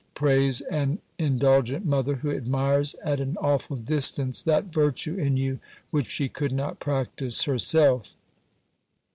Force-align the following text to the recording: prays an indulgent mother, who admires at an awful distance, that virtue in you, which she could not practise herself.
prays 0.15 0.61
an 0.61 0.97
indulgent 1.19 1.85
mother, 1.85 2.15
who 2.15 2.31
admires 2.31 2.95
at 3.05 3.19
an 3.19 3.37
awful 3.39 3.75
distance, 3.77 4.41
that 4.41 4.65
virtue 4.73 5.13
in 5.15 5.37
you, 5.37 5.59
which 5.91 6.07
she 6.09 6.27
could 6.27 6.51
not 6.51 6.79
practise 6.79 7.43
herself. 7.43 8.13